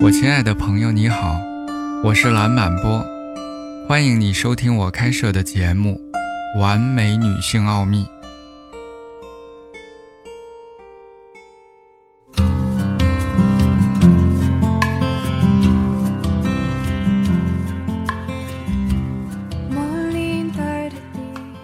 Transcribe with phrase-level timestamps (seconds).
[0.00, 1.40] 我亲爱的朋友，你好，
[2.04, 3.04] 我是蓝满波，
[3.88, 6.00] 欢迎你收听我开设的节目
[6.60, 8.04] 《完美女性奥秘》。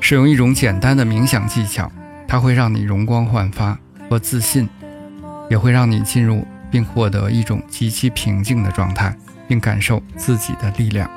[0.00, 1.90] 使用一种简单的冥想技巧，
[2.26, 3.78] 它会让你容光焕发
[4.10, 4.68] 和自信，
[5.48, 6.44] 也会让你进入。
[6.74, 11.08] 并获得一种极其平静的状态，并感受自己的力量。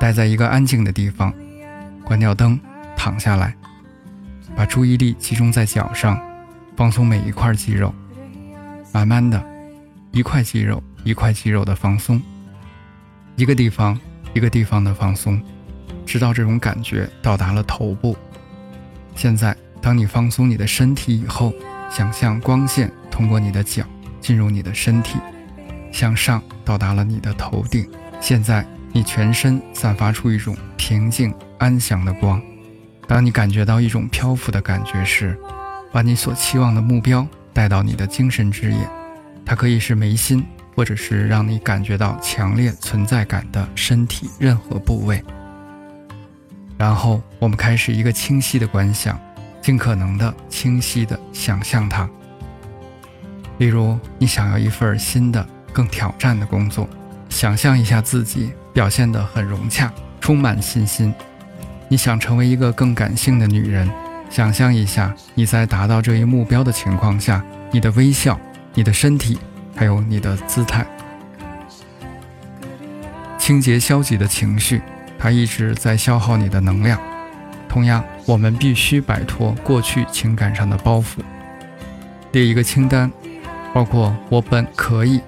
[0.00, 1.32] 待在一个安静的地方，
[2.04, 2.58] 关掉灯，
[2.96, 3.54] 躺下来，
[4.56, 6.20] 把注意力集中在脚上，
[6.76, 7.94] 放松每一块肌肉。
[8.90, 9.40] 慢慢的，
[10.10, 12.20] 一块肌肉一块肌肉的放松，
[13.36, 13.96] 一个地方
[14.34, 15.40] 一个地方的放松，
[16.04, 18.16] 直到这种感觉到达了头部。
[19.14, 21.52] 现在，当你放松你的身体以后，
[21.88, 23.84] 想象光线通过你的脚。
[24.20, 25.18] 进入你的身体，
[25.92, 27.88] 向上到达了你的头顶。
[28.20, 32.40] 现在你全身散发出一种平静安详的光。
[33.06, 35.38] 当你感觉到一种漂浮的感觉时，
[35.92, 38.90] 把你所期望的目标带到你的精神之眼。
[39.46, 45.24] 它可以是眉心，或者是让你感觉到强烈存在感的身体任何部位。
[46.76, 49.18] 然后我们开始一个清晰的观想，
[49.62, 52.08] 尽可能的清晰的想象它。
[53.58, 56.88] 例如，你想要一份新的、更挑战的工作，
[57.28, 61.12] 想象一下自己表现得很融洽，充满信心。
[61.88, 63.90] 你想成为一个更感性的女人，
[64.30, 68.38] 想象一下你在达到这一目标的情况下，你的微笑、
[68.74, 69.38] 你的身体，
[69.74, 70.86] 还有你的姿态。
[73.38, 74.82] 清洁消极的情绪，
[75.18, 77.00] 它一直在消耗你的能量。
[77.68, 81.20] 同样，我们必须摆脱过去情感上的包袱，
[82.32, 83.10] 列一个清单。
[83.78, 85.20] 包括我本可以，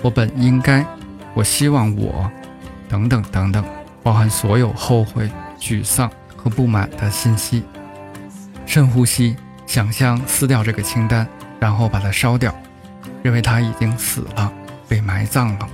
[0.00, 0.82] 我本应该，
[1.34, 2.26] 我希望我，
[2.88, 3.62] 等等等等，
[4.02, 5.30] 包含所有后悔、
[5.60, 7.62] 沮丧和不满的信息。
[8.64, 9.36] 深呼吸，
[9.66, 11.28] 想象撕掉这个清单，
[11.60, 12.50] 然后把它烧掉，
[13.22, 14.50] 认为它已经死了，
[14.88, 15.68] 被埋葬了。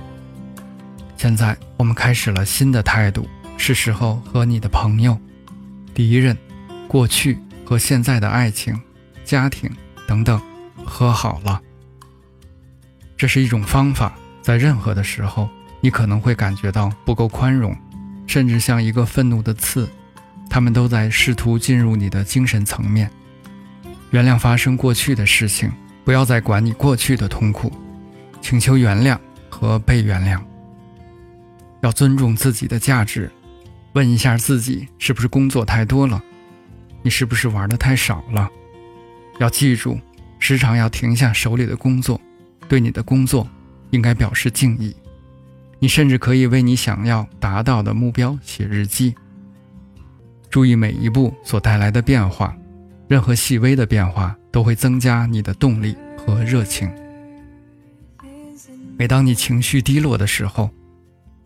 [1.15, 3.25] 现在我们开始了新的态度，
[3.55, 5.17] 是时候和你的朋友、
[5.93, 6.37] 敌人、
[6.85, 8.77] 过去和现在的爱情、
[9.23, 9.71] 家庭
[10.05, 10.37] 等等
[10.83, 11.61] 和好了。
[13.17, 15.49] 这是一种方法，在任何的时候，
[15.81, 17.75] 你可能会感觉到不够宽容，
[18.27, 19.89] 甚至像一个愤怒的刺，
[20.49, 23.09] 他们都在试图进入你的精神层面。
[24.11, 25.71] 原谅发生过去的事情，
[26.03, 27.71] 不要再管你过去的痛苦，
[28.41, 29.17] 请求原谅
[29.49, 30.39] 和被原谅。
[31.81, 33.31] 要尊重自己的价值，
[33.93, 36.21] 问一下自己是不是工作太多了，
[37.01, 38.49] 你是不是玩的太少了？
[39.39, 39.99] 要记住，
[40.39, 42.19] 时常要停下手里的工作。
[42.67, 43.47] 对你的工作，
[43.91, 44.95] 应该表示敬意。
[45.79, 49.13] 你甚至可以为你想要达到的目标写日记。
[50.49, 52.55] 注意每一步所带来的变化，
[53.07, 56.89] 任何细微的变化都会增加你的动力和热情。
[58.97, 60.69] 每当你情绪低落的时候，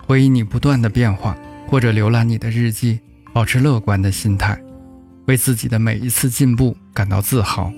[0.06, 1.36] 回忆你不断的变化，
[1.68, 3.00] 或者浏览你的日记，
[3.34, 4.62] 保持乐观的心态，
[5.26, 7.74] 为自己的每一次进步感到自豪。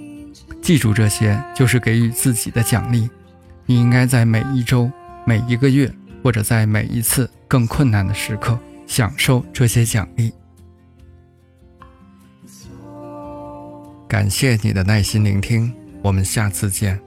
[0.61, 3.09] 记住，这些就是给予自己的奖励。
[3.71, 4.91] 你应该在每一周、
[5.25, 5.89] 每一个月，
[6.21, 10.33] 或者在每一次更困难的时刻，享受这些奖励。
[14.09, 16.99] 感谢你的耐心聆听，我们下次见。